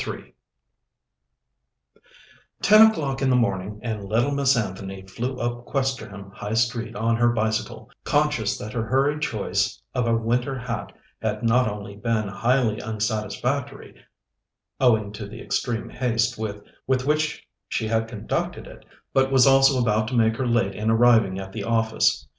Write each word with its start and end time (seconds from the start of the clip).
III 0.07 0.33
Ten 2.63 2.89
o'clock 2.89 3.21
in 3.21 3.29
the 3.29 3.35
morning, 3.35 3.79
and 3.83 4.03
little 4.03 4.31
Miss 4.31 4.57
Anthony 4.57 5.03
flew 5.03 5.37
up 5.37 5.65
Questerham 5.67 6.31
High 6.31 6.55
Street 6.55 6.95
on 6.95 7.17
her 7.17 7.27
bicycle, 7.29 7.87
conscious 8.03 8.57
that 8.57 8.73
her 8.73 8.83
hurried 8.83 9.21
choice 9.21 9.79
of 9.93 10.07
a 10.07 10.17
winter 10.17 10.57
hat 10.57 10.91
had 11.21 11.43
not 11.43 11.67
only 11.69 11.95
been 11.95 12.27
highly 12.27 12.79
unsatisfactory, 12.81 13.93
owing 14.79 15.11
to 15.13 15.27
the 15.27 15.39
extreme 15.39 15.89
haste 15.89 16.35
with 16.35 17.05
which 17.05 17.47
she 17.67 17.87
had 17.87 18.07
conducted 18.07 18.65
it, 18.65 18.83
but 19.13 19.31
was 19.31 19.45
also 19.45 19.79
about 19.79 20.07
to 20.07 20.15
make 20.15 20.35
her 20.37 20.47
late 20.47 20.73
in 20.73 20.89
arriving 20.89 21.37
at 21.37 21.51
the 21.53 21.63
office. 21.63 22.27